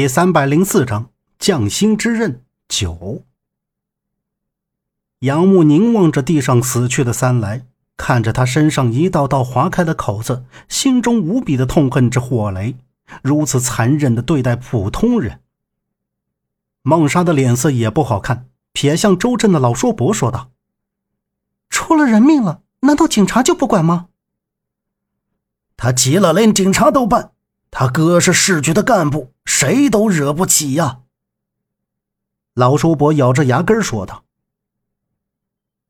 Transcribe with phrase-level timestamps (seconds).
[0.00, 3.22] 第三百零四章匠心之刃九。
[5.18, 7.66] 杨木凝望着地上死去的三来，
[7.98, 12.76] 看着他身上一道道划开的口子，心中无比的痛恨这火雷
[13.22, 15.42] 如此残忍的对待普通人。
[16.80, 20.50] 孟莎的脸色也不好看，瞥向周震的老叔伯说道
[21.68, 24.08] ：“出了人命了，难道警察就不管吗？”
[25.76, 27.32] 他急了，连警察都办。
[27.70, 31.00] 他哥是市局的干部，谁都惹不起呀。
[32.54, 34.24] 老叔伯咬着牙根说道。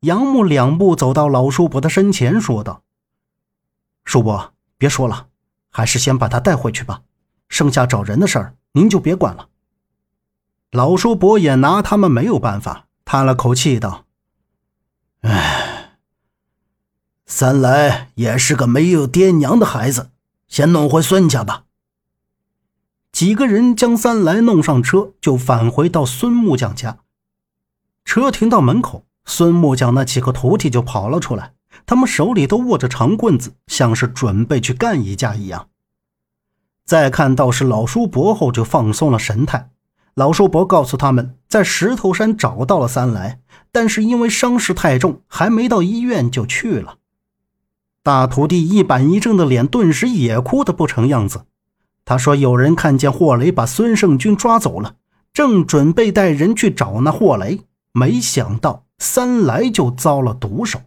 [0.01, 2.83] 杨木两步走到老叔伯的身前，说道
[4.05, 5.27] ：“叔伯，别说了，
[5.69, 7.01] 还是先把他带回去吧。
[7.49, 9.49] 剩下找人的事儿，您就别管了。”
[10.71, 14.05] 老叔伯也拿他们没有办法，叹了口气道
[15.21, 15.97] ：“唉，
[17.25, 20.11] 三来也是个没有爹娘的孩子，
[20.47, 21.65] 先弄回孙家吧。”
[23.21, 26.97] 几个人将三来弄上车，就返回到孙木匠家。
[28.03, 31.53] 车停到门口，孙木匠那几个徒弟就跑了出来，
[31.85, 35.67] 他们手里都握着长棍子，像是准备去干一架一样。
[36.83, 39.69] 再看到是老叔伯后，就放松了神态。
[40.15, 43.39] 老叔伯告诉他们，在石头山找到了三来，
[43.71, 46.97] 但是因为伤势太重，还没到医院就去了。
[48.01, 51.45] 大徒弟一板一正的脸顿时也哭得不成样子。
[52.03, 54.95] 他说：“有人看见霍雷把孙胜军抓走了，
[55.31, 57.61] 正准备带人去找那霍雷，
[57.93, 60.81] 没想到三来就遭了毒手。”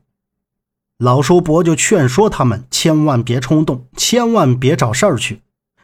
[0.98, 5.42] 老叔伯就劝说他们千万别冲动，千万别找事儿去。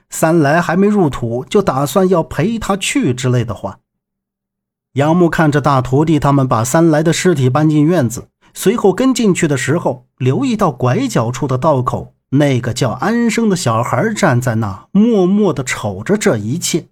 [0.08, 3.78] 三来还没入土，就打算要陪他去之类的话。
[4.94, 12.14] 杨木看着大徒弟他们把三来的尸体搬进院子，随后跟进去的时候，留意到拐角处的道口。
[12.30, 16.88] 那个叫安生的小孩站在那，默默的瞅着这一切。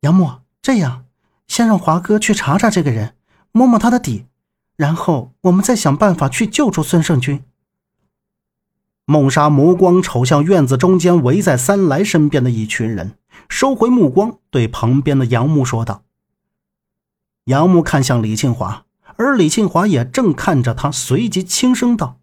[0.00, 1.04] 杨木，这样，
[1.46, 3.14] 先让华哥去查查这个人，
[3.50, 4.26] 摸摸他的底，
[4.76, 7.42] 然后我们再想办法去救出孙胜军。
[9.04, 16.04] 孟莎目光瞅向院子中间围在三来身边的一群人，收回目光，对旁边的杨木说道。
[17.46, 18.86] 杨木看向李庆华，
[19.16, 22.20] 而李庆华也正看着他，随即轻声道。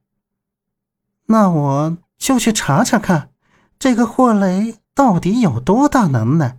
[1.31, 3.31] 那我就去查查看，
[3.77, 6.57] 这个霍雷到底有多大能耐。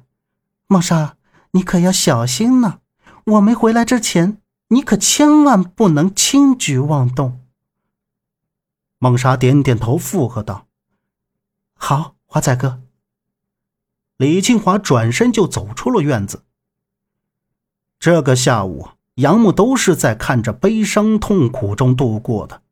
[0.68, 1.16] 孟莎，
[1.50, 2.78] 你可要小心呐！
[3.24, 7.40] 我没回来之前，你可千万不能轻举妄动。
[8.98, 10.68] 孟莎点点头，附和道
[11.74, 12.80] ：“好，华仔哥。”
[14.18, 16.44] 李庆华转身就走出了院子。
[17.98, 22.62] 这个下午，杨木都是在看着悲伤痛苦中度过的。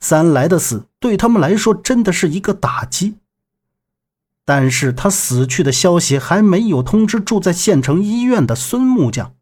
[0.00, 3.16] 三来的死对他们来说真的是一个打击，
[4.44, 9.34] 但是他死去的消息还没有通知住在县城医院的孙木匠，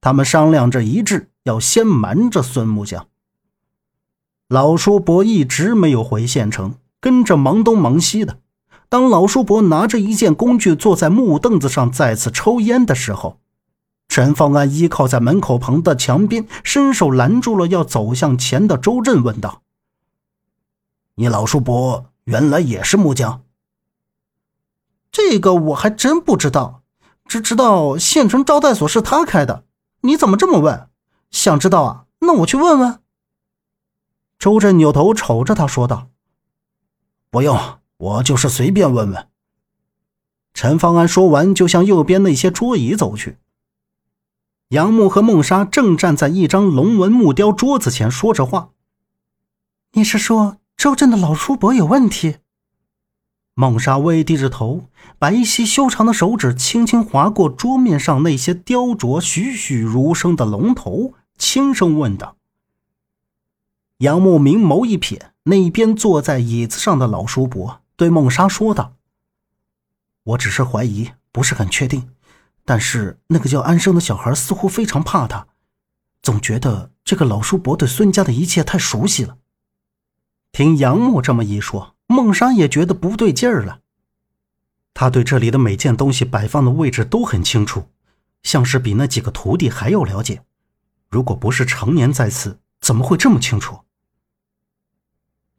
[0.00, 3.06] 他们商量着一致要先瞒着孙木匠。
[4.48, 8.38] 老叔伯一直没有回县城，跟着忙东忙西的。
[8.88, 13.40] 当老叔伯拿着一件工具坐在木凳子上再次抽烟的时候，
[14.06, 19.62] 陈方安依靠在门口旁的墙边，伸手拦住了要走向前的周震，问道。
[21.16, 23.44] 你老叔伯原来也是木匠？
[25.12, 26.82] 这个我还真不知道，
[27.26, 29.64] 只知道县城招待所是他开的。
[30.00, 30.90] 你怎么这么问？
[31.30, 32.06] 想知道啊？
[32.20, 33.00] 那我去问问。
[34.38, 36.08] 周震扭头瞅着他说道
[37.30, 39.28] ：“不用，我就是随便问问。”
[40.52, 43.38] 陈方安说完，就向右边那些桌椅走去。
[44.68, 48.70] 杨木和孟莎正站在一张龙纹木雕桌子前说着话。
[49.92, 50.58] 你是说？
[50.84, 52.40] 周震的老叔伯有问题。
[53.54, 62.36] 孟莎微低着头，白皙修长的手指轻轻划过桌面上那些雕琢栩栩如生的龙头，轻声问道
[64.04, 68.96] ：“杨木明眸一瞥，那边坐在椅子上的老叔伯，对孟莎说道
[70.24, 72.10] ：‘我只是怀疑，不是很确定。
[72.66, 75.46] 但是那个叫安生的小孩似乎非常怕他，
[76.20, 79.38] 总觉得这个老叔伯对孙家的一切太熟悉了。’”
[80.54, 83.80] 听杨木这么一说，孟莎也觉得不对劲儿了。
[84.94, 87.88] 他对这里的每件东西摆放的位置都很清楚，
[88.44, 90.44] 像是比那几个徒弟还要了解。
[91.10, 93.80] 如果不是常年在此，怎么会这么清楚？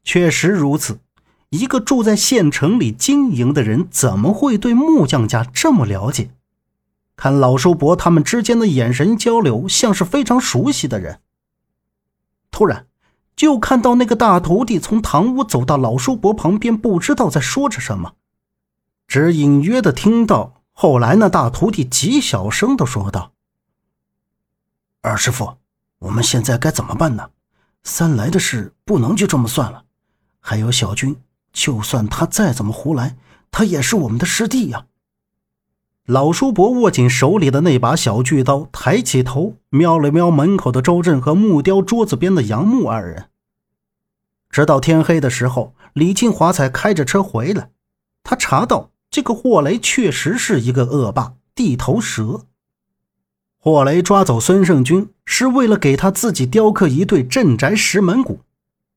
[0.06, 1.02] 确实如此，
[1.50, 6.30] 一个住在县城里经营的人，怎么会对木匠家这么了解？
[7.18, 11.20] 看老叔伯他们之间的眼神交流，像是非常熟悉的人。
[12.50, 12.88] 突然。
[13.36, 18.14] 就看到那个大徒弟从堂屋走到老叔伯旁边，不知道在说着什么，
[19.08, 23.34] 只隐约的听到后来那大徒弟极小声的说道
[25.02, 25.58] ：“二师傅，
[26.00, 27.30] 我们现在该怎么办呢？
[27.84, 29.84] 三来的事不能就这么算了。
[30.40, 31.16] 还有小军，
[31.52, 33.18] 就算他再怎么胡来，
[33.52, 34.86] 他也是我们的师弟呀。”
[36.06, 43.30] 老叔伯握紧手里的那把小锯刀，抬起头瞄了瞄门口的周震和木雕桌子边的杨木二人。
[44.52, 47.72] 直到天黑的时候，李庆华才开着车回来。
[48.24, 52.46] 他查到这个霍雷确实是一个恶霸地头蛇。
[53.58, 58.42] 霍雷抓走孙胜军是为了给他自己雕刻一对镇宅石门鼓，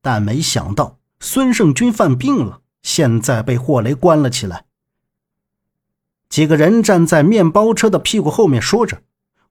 [0.03, 4.65] 但没想到孙胜军犯病了，现在被霍雷关了起来。
[6.29, 9.01] 几个人站在面包车的屁股后面说着，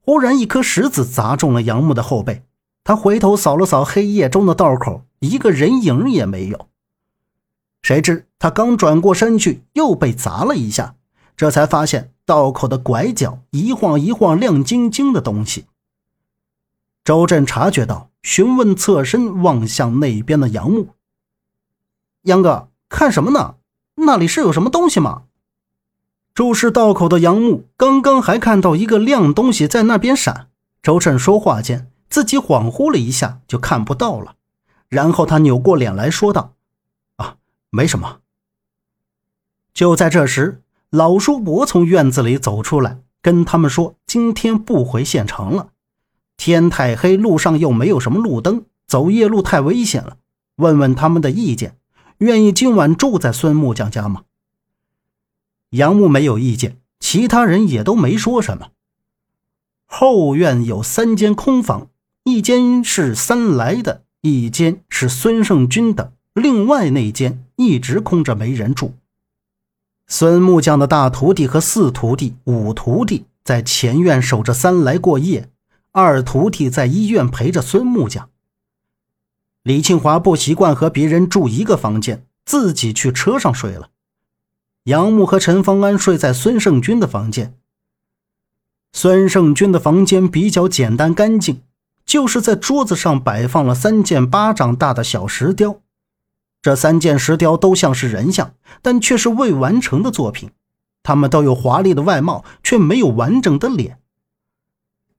[0.00, 2.44] 忽然一颗石子砸中了杨木的后背。
[2.84, 6.68] 他回头扫了扫黑夜中的道口，一个人影也没有。
[7.82, 10.94] 谁知他刚转过身去，又被砸了一下，
[11.36, 15.66] 这才发现道口的拐角一晃一晃亮晶晶的东西。
[17.04, 20.88] 周震察觉到，询问侧身望向那边的杨木
[22.22, 23.56] ：“杨哥，看什么呢？
[23.96, 25.24] 那里是有什么东西吗？”
[26.38, 30.50] 注视道口的杨木刚刚还看到一个亮东西在那边闪。
[30.80, 34.36] 周震说话间，自己恍惚了一下，就看不到了。
[34.88, 36.54] 然后他扭过脸来说道
[37.18, 37.38] ：“啊，
[37.70, 38.18] 没什么。”
[39.74, 45.70] 就在这时，老叔伯从院子里走出来，跟他们说：“今天不回县城了，
[46.36, 50.18] 天太黑，路上又没有什么路灯，走夜路太危险了。
[50.58, 51.76] 问问他们的意见，
[52.18, 54.22] 愿意今晚住在孙木匠家吗？”
[55.70, 58.68] 杨木没有意见，其他人也都没说什么。
[59.84, 61.88] 后院有三间空房，
[62.24, 68.94] 一间是三来的，一间是孙胜军的，另外那间一直空着没人住。
[70.06, 75.50] 孙木匠的大徒弟和四徒弟、五徒弟在前院守着三来过夜，
[75.92, 78.30] 二徒弟在医院陪着孙木匠。
[79.62, 83.90] 李庆华不习惯和别人住一个房间，自己去车上睡了。
[84.84, 87.54] 杨木和陈方安睡在孙胜军的房间。
[88.92, 91.62] 孙胜军的房间比较简单干净，
[92.06, 95.82] 就是在桌子上摆放了三件巴掌大的小石雕。
[96.62, 100.50] 这三件石雕都像是人像，但却是未完成的作品。
[101.02, 104.00] 他们都有华丽的外貌，却没有完整的脸。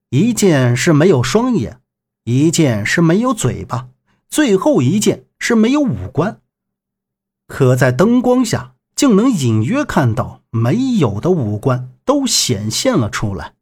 [0.10, 1.80] 一件是没有双眼，
[2.24, 3.88] 一件是没有嘴巴，
[4.28, 6.42] 最后一件是没有五官。
[7.48, 8.74] 可在灯光下。
[9.00, 13.54] 竟能隐约看到没有的五官都显现了出来。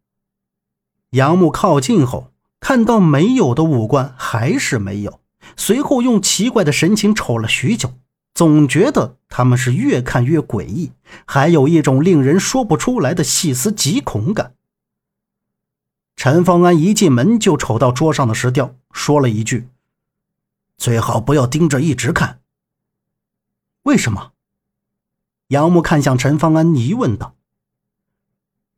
[1.12, 5.19] 杨木靠近后，看到没有的五官还是没有，
[5.56, 7.94] 随后用奇怪的神情瞅了许久，
[8.34, 10.92] 总觉得他们是越看越诡异，
[11.28, 14.56] 还有一种令人说不出来的细思极恐感。
[16.16, 19.68] 陈方安一进门就瞅到桌上的石雕，说了一句
[20.80, 22.40] ：“最好不要盯着一直看。”
[23.86, 24.31] 为什么？
[25.47, 27.35] 杨木看向陈方安，疑问道：“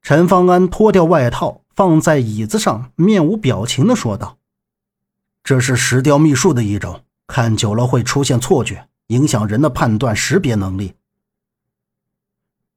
[0.03, 4.37] 陈方安脱掉外套，放在椅子上，面无表情的说道
[5.43, 10.93] ：‘这是石雕秘术的一种，看久了会出现错觉，影响人的判断识别能力。’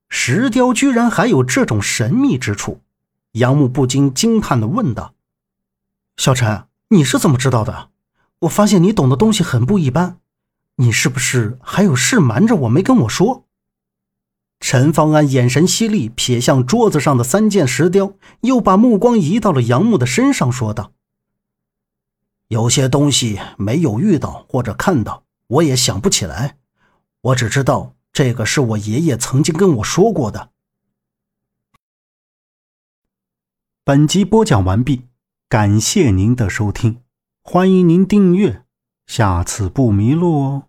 [0.08, 2.80] 石雕居然还有这种神秘之处，
[3.32, 5.12] 杨木不禁惊叹的问道
[6.16, 7.90] ：‘小陈，你是怎么知道的？
[8.40, 10.18] 我发现你懂的东西很不一般，
[10.76, 13.44] 你是不是还有事瞒着我没跟我说？’”
[14.62, 20.92] 陈方安眼神犀利，瞥向桌子上的三件石雕，又把目光移到了杨木的身上，说道
[22.46, 26.58] ：“有些东西没有遇到或者看到，我也想不起来。
[27.22, 30.50] 我只知道这个是我爷爷曾经跟我说过的。”
[33.82, 35.08] 本集播讲完毕，
[35.48, 37.02] 感谢您的收听，
[37.42, 38.62] 欢迎您订阅，
[39.08, 40.68] 下次不迷路哦。